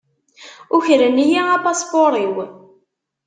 Ukren-iyi 0.75 1.41
apaspuṛ-iw. 1.55 2.35